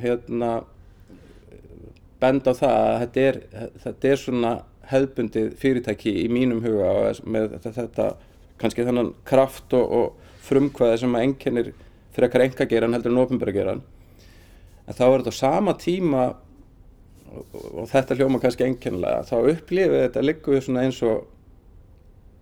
hérna, 0.00 0.54
benda 2.24 2.52
á 2.52 2.60
það 2.60 2.76
að 2.82 3.00
þetta 3.04 3.24
er, 3.28 3.40
þetta 3.84 4.10
er 4.10 4.22
svona 4.24 4.52
hefðbundið 4.90 5.50
fyrirtæki 5.60 6.12
í 6.24 6.28
mínum 6.32 6.62
huga 6.64 7.14
með 7.24 7.58
þetta 7.64 8.14
kannski 8.60 8.86
þannan 8.86 9.12
kraft 9.28 9.74
og, 9.76 9.92
og 9.98 10.30
frumkvæði 10.44 11.02
sem 11.02 11.16
að 11.16 11.26
enginnir 11.28 11.74
fyrir 12.14 12.28
ekkar 12.28 12.44
enga 12.46 12.66
geran 12.70 12.96
heldur 12.96 13.14
en 13.14 13.22
ofinbæra 13.24 13.54
geran 13.54 13.84
en 14.84 14.96
þá 14.96 15.04
er 15.06 15.16
þetta 15.22 15.34
á 15.34 15.40
sama 15.40 15.74
tíma 15.80 16.24
og, 17.34 17.54
og 17.72 17.88
þetta 17.90 18.18
hljóma 18.18 18.40
kannski 18.42 18.66
enginlega 18.66 19.24
þá 19.28 19.36
upplifið 19.40 20.04
þetta 20.06 20.24
líkuð 20.28 20.60
svona 20.66 20.84
eins 20.86 21.00
og 21.06 21.24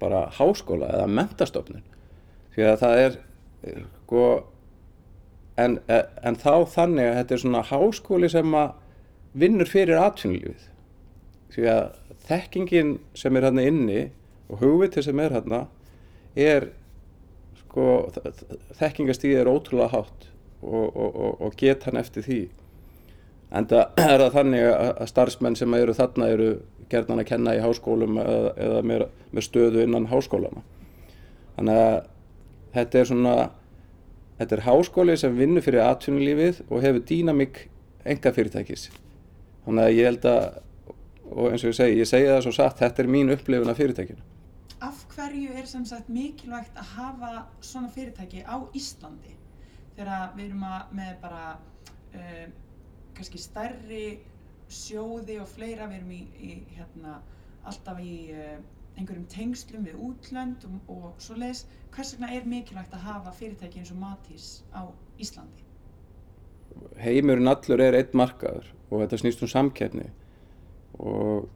bara 0.02 0.26
háskóla 0.34 0.90
eða 0.96 1.10
mentastofnun 1.20 1.84
því 2.52 2.66
að 2.68 2.80
það 2.82 3.02
er 3.06 3.18
sko 4.02 4.24
en, 5.62 5.78
en 5.88 6.38
þá 6.40 6.54
þannig 6.74 7.08
að 7.08 7.18
þetta 7.20 7.36
er 7.36 7.44
svona 7.44 7.66
háskóli 7.70 8.32
sem 8.32 8.58
að 8.58 8.78
vinnur 9.38 9.68
fyrir 9.68 10.00
atvinnulífið. 10.02 10.68
Því 11.52 11.68
að 11.72 11.82
þekkingin 12.28 12.96
sem 13.18 13.36
er 13.36 13.48
hérna 13.48 13.66
inni 13.68 14.02
og 14.48 14.62
hugvitið 14.62 15.08
sem 15.08 15.22
er 15.22 15.36
hérna 15.36 15.62
er 16.38 16.68
sko 17.62 17.86
þekkingastíðið 18.80 19.42
er 19.42 19.52
ótrúlega 19.52 19.92
hátt 19.92 20.28
og, 20.62 20.84
og, 20.88 21.08
og, 21.10 21.40
og 21.48 21.56
get 21.60 21.88
hann 21.88 22.00
eftir 22.00 22.26
því. 22.26 22.42
En 23.52 23.66
það 23.68 23.98
er 24.00 24.18
það 24.24 24.36
þannig 24.36 24.68
að 24.72 25.08
starfsmenn 25.10 25.58
sem 25.60 25.74
eru 25.76 25.96
þarna 25.96 26.30
eru 26.32 26.52
gerðan 26.92 27.20
að 27.20 27.28
kenna 27.32 27.56
í 27.56 27.64
háskólum 27.64 28.20
eða, 28.20 28.52
eða 28.60 28.84
með, 28.88 29.08
með 29.32 29.48
stöðu 29.48 29.84
innan 29.84 30.08
háskólana 30.12 30.62
þannig 31.56 31.80
að 31.82 31.98
þetta 32.76 33.00
er 33.00 33.10
svona 33.10 33.36
þetta 34.40 34.56
er 34.56 34.64
háskóli 34.66 35.16
sem 35.20 35.36
vinnur 35.38 35.64
fyrir 35.64 35.84
atvinnulífið 35.86 36.62
og 36.68 36.84
hefur 36.84 37.04
dýnamík 37.08 37.64
enga 38.08 38.32
fyrirtækis. 38.34 38.88
Þannig 39.66 39.84
að 39.88 39.96
ég 39.96 40.08
held 40.10 40.28
að, 40.30 40.46
og 41.30 41.44
eins 41.48 41.64
og 41.64 41.70
ég 41.70 41.78
segi, 41.78 41.98
ég 42.00 42.08
segi 42.10 42.30
það 42.30 42.40
svo 42.46 42.54
satt, 42.56 42.80
þetta 42.82 43.02
er 43.04 43.10
mín 43.14 43.32
upplifun 43.34 43.70
af 43.70 43.78
fyrirtækinu. 43.78 44.24
Af 44.82 45.04
hverju 45.14 45.54
er 45.60 45.68
sem 45.70 45.84
sagt 45.86 46.10
mikilvægt 46.10 46.78
að 46.78 46.90
hafa 46.96 47.30
svona 47.62 47.92
fyrirtæki 47.94 48.42
á 48.42 48.58
Íslandi 48.74 49.36
þegar 49.96 50.32
við 50.34 50.48
erum 50.48 50.66
að, 50.66 50.92
með 50.98 51.14
bara 51.22 51.44
uh, 52.18 52.44
kannski 53.14 53.38
stærri 53.38 54.04
sjóði 54.72 55.38
og 55.42 55.50
fleira, 55.52 55.86
við 55.90 56.00
erum 56.00 56.14
í, 56.16 56.22
í 56.42 56.52
hérna, 56.74 57.18
alltaf 57.68 58.00
í 58.02 58.14
uh, 58.34 58.56
einhverjum 58.98 59.28
tengslum 59.30 59.86
við 59.86 60.00
útlönd 60.08 60.64
og, 60.68 60.78
og 60.92 61.22
svo 61.22 61.36
leiðis, 61.38 61.66
hvers 61.94 62.14
vegna 62.16 62.32
er 62.34 62.48
mikilvægt 62.48 62.96
að 62.96 63.06
hafa 63.06 63.36
fyrirtæki 63.36 63.82
eins 63.82 63.92
og 63.94 64.00
Matís 64.02 64.48
á 64.74 64.82
Íslandi? 65.22 65.71
Heimurinn 67.02 67.50
allur 67.50 67.82
er 67.82 67.96
einn 67.98 68.16
markaður 68.16 68.68
og 68.90 69.02
þetta 69.02 69.20
snýst 69.20 69.42
um 69.44 69.50
samkeppni 69.50 70.08
og 71.00 71.48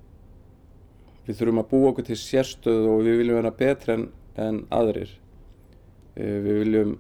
við 1.27 1.41
þurfum 1.41 1.63
að 1.63 1.71
búa 1.73 1.91
okkur 1.91 2.07
til 2.09 2.19
sérstöðu 2.21 2.93
og 2.93 3.05
við 3.07 3.21
viljum 3.21 3.41
vera 3.41 3.55
betra 3.59 3.97
en, 3.97 4.07
en 4.41 4.63
aðrir. 4.75 5.11
Eh, 6.17 6.39
við 6.45 6.61
viljum, 6.63 6.95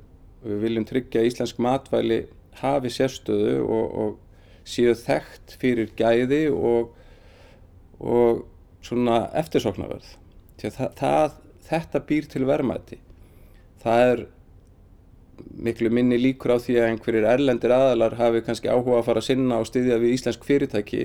við 0.44 0.62
viljum 0.66 0.86
tryggja 0.88 1.22
að 1.22 1.30
íslensk 1.30 1.60
matvæli 1.62 2.20
hafi 2.60 2.92
sérstöðu 2.92 3.56
og, 3.62 3.98
og 4.02 4.66
séu 4.66 4.94
þekkt 4.98 5.56
fyrir 5.60 5.92
gæði 5.98 6.46
og, 6.50 6.94
og 8.02 8.44
svona 8.84 9.26
eftirsoknaverð. 9.38 10.08
Það, 10.60 10.88
það, 10.98 11.36
þetta 11.68 12.02
býr 12.08 12.30
til 12.32 12.46
verðmæti. 12.48 12.98
Það 13.82 14.10
er 14.10 14.24
miklu 15.66 15.90
minni 15.92 16.18
líkur 16.20 16.56
á 16.56 16.58
því 16.62 16.78
að 16.80 16.88
einhverjir 16.90 17.28
erlendir 17.28 17.74
aðalar 17.74 18.16
hafi 18.20 18.42
kannski 18.46 18.70
áhuga 18.72 19.00
að 19.00 19.06
fara 19.08 19.22
að 19.22 19.28
sinna 19.28 19.60
og 19.60 19.68
styðja 19.68 20.00
við 20.02 20.16
íslensk 20.16 20.44
fyrirtæki 20.46 21.04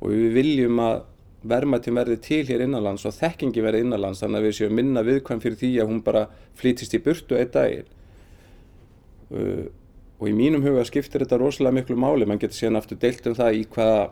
og 0.00 0.12
við 0.12 0.36
viljum 0.38 0.82
að 0.84 1.00
verðmættin 1.48 1.98
verði 1.98 2.18
til 2.22 2.44
hér 2.48 2.64
innanlands 2.64 3.06
og 3.06 3.14
þekkingi 3.14 3.62
verði 3.62 3.84
innanlands 3.84 4.22
þannig 4.22 4.40
að 4.40 4.46
við 4.48 4.56
séum 4.58 4.78
minna 4.78 5.04
viðkvæm 5.06 5.42
fyrir 5.42 5.58
því 5.60 5.72
að 5.82 5.92
hún 5.92 6.00
bara 6.06 6.24
flýtist 6.58 6.96
í 6.98 7.02
burtu 7.02 7.38
einn 7.38 7.52
daginn. 7.54 7.92
Uh, 9.28 9.66
og 10.18 10.30
í 10.30 10.34
mínum 10.34 10.64
huga 10.64 10.82
skiptir 10.88 11.22
þetta 11.22 11.38
rosalega 11.38 11.78
miklu 11.78 11.98
máli. 12.00 12.26
Mann 12.26 12.40
getur 12.42 12.58
síðan 12.58 12.80
aftur 12.80 12.98
deilt 12.98 13.26
um 13.30 13.36
það 13.38 13.60
í 13.60 13.66
hvaða 13.70 14.08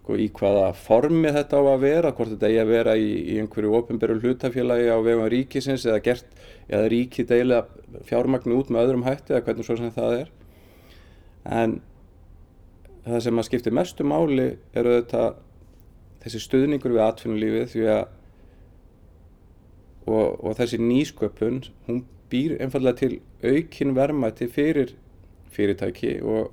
sko, 0.00 0.16
í 0.16 0.28
hvaða 0.34 0.70
formi 0.76 1.32
þetta 1.34 1.60
á 1.60 1.64
að 1.70 1.84
vera 1.84 2.12
hvort 2.16 2.32
þetta 2.34 2.48
eigi 2.50 2.62
að 2.62 2.72
vera 2.72 2.96
í, 2.96 3.10
í 3.34 3.38
einhverju 3.42 3.76
ofinberu 3.78 4.18
hlutafélagi 4.20 4.88
á 4.90 4.98
vegum 5.04 5.28
ríkisins 5.30 5.86
eða 5.86 6.00
gert, 6.04 6.26
eða 6.68 6.88
ríki 6.90 7.26
deila 7.28 7.64
fjármagnu 8.08 8.58
út 8.58 8.72
með 8.72 8.88
öðrum 8.88 9.06
hætti 9.06 9.34
eða 9.34 9.44
hvernig 9.46 9.68
svo 9.68 9.78
sem 9.78 9.94
það 9.94 10.16
er. 10.22 10.32
En 11.44 11.80
það 13.04 13.22
sem 13.26 13.40
að 13.40 13.48
skiptir 13.48 13.76
mestu 13.76 14.06
máli 14.06 14.48
eru 14.76 14.96
þetta 15.00 15.26
þessi 16.20 16.40
stuðningur 16.44 16.96
við 16.96 17.04
atvinnulífið 17.06 17.68
því 17.74 17.84
að 17.94 18.02
og, 20.10 20.40
og 20.42 20.56
þessi 20.58 20.80
nýsköpun 20.82 21.62
hún 21.86 22.02
býr 22.30 22.56
einfallega 22.62 23.00
til 23.00 23.20
aukin 23.42 23.94
verðmætti 23.96 24.48
fyrir 24.52 24.94
fyrirtæki 25.54 26.18
og 26.22 26.52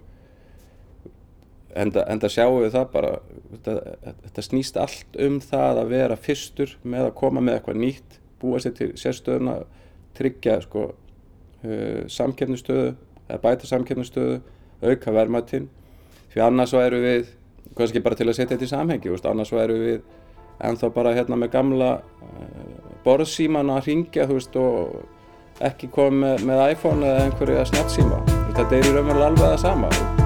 enda, 1.81 2.03
enda 2.11 2.29
sjáum 2.31 2.61
við 2.63 2.75
það 2.75 2.85
bara 2.93 3.11
þetta, 3.51 3.75
þetta 4.25 4.45
snýst 4.45 4.79
allt 4.81 5.19
um 5.27 5.39
það 5.43 5.81
að 5.81 5.91
vera 5.93 6.19
fyrstur 6.19 6.75
með 6.83 7.09
að 7.09 7.17
koma 7.21 7.43
með 7.43 7.59
eitthvað 7.59 7.81
nýtt 7.83 8.19
búa 8.41 8.61
sér 8.61 8.75
til 8.77 8.91
sérstöðuna 8.99 9.57
tryggja 10.17 10.59
sko 10.65 10.89
uh, 10.91 12.03
samkefnustöðu 12.11 12.93
eða 13.27 13.41
bæta 13.43 13.69
samkefnustöðu 13.69 14.39
auka 14.85 15.13
verðmættin 15.13 15.67
því 16.33 16.45
annars 16.45 16.73
svo 16.73 16.83
eru 16.85 17.01
við 17.03 17.33
kannski 17.77 18.01
bara 18.03 18.17
til 18.17 18.29
að 18.29 18.37
setja 18.37 18.55
þetta 18.55 18.67
í 18.67 18.73
samhengi 18.73 19.11
veist, 19.13 19.27
annars 19.29 19.51
svo 19.51 19.61
eru 19.61 19.77
við 19.81 19.99
ennþá 20.67 20.89
bara 20.93 21.13
hérna 21.17 21.37
með 21.37 21.53
gamla 21.57 21.91
uh, 21.97 22.93
borðsíman 23.05 23.73
að 23.73 23.91
ringja 23.91 24.27
veist, 24.29 24.57
og 24.57 25.63
ekki 25.63 25.89
koma 25.93 26.35
með, 26.35 26.47
með 26.51 26.63
iPhone 26.75 27.05
eða 27.05 27.27
einhverju 27.27 27.67
snjálfsíma 27.73 28.23
þetta 28.53 28.71
er 28.71 28.79
í 28.87 28.95
raunverulega 28.95 29.29
alveg 29.33 29.45
það 29.47 29.61
sama 29.65 30.25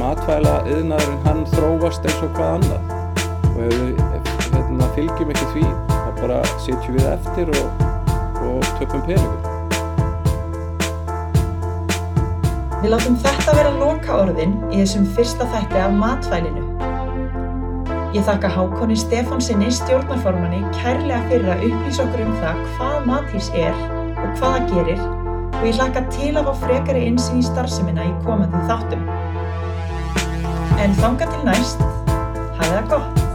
matvæla 0.00 0.54
yðnaðurinn 0.68 1.24
hann 1.24 1.42
þróast 1.54 2.04
eins 2.04 2.22
og 2.24 2.32
hvað 2.36 2.54
annað 2.58 2.94
og 3.48 3.60
ef 3.64 3.74
við 3.80 4.00
hérna, 4.52 4.88
fylgjum 4.96 5.32
ekki 5.32 5.50
því 5.54 5.66
þá 5.90 6.10
bara 6.20 6.38
sitjum 6.60 6.96
við 6.98 7.06
eftir 7.12 7.52
og, 7.56 7.84
og 8.44 8.66
töpum 8.78 9.04
peningum. 9.08 9.52
Við 12.82 12.92
látum 12.92 13.16
þetta 13.24 13.56
vera 13.56 13.72
loka 13.80 14.20
orðin 14.26 14.52
í 14.68 14.82
þessum 14.82 15.06
fyrsta 15.16 15.48
þætti 15.54 15.80
af 15.80 15.96
matvælinu. 15.96 16.64
Ég 18.14 18.24
þakka 18.28 18.52
Hákonni 18.52 18.96
Stefánsinni 19.00 19.72
stjórnarformanni 19.74 20.60
kærlega 20.76 21.24
fyrir 21.30 21.52
að 21.56 21.64
upplýsa 21.70 22.04
okkur 22.04 22.24
um 22.26 22.36
það 22.42 22.64
hvað 22.76 23.08
matís 23.08 23.48
er 23.56 23.84
og 23.96 24.28
hvað 24.38 24.44
það 24.44 24.68
gerir 24.74 25.06
og 25.56 25.64
ég 25.64 25.78
hlakka 25.80 26.04
til 26.12 26.32
að 26.36 26.50
fá 26.50 26.64
frekari 26.66 27.06
insýn 27.08 27.40
í 27.40 27.46
starfseminna 27.48 28.04
í 28.04 28.12
komandi 28.28 28.60
þáttum. 28.68 29.15
En 30.86 30.92
þanga 30.94 31.26
til 31.32 31.42
næst, 31.48 31.80
það 32.60 32.76
gott! 32.92 33.25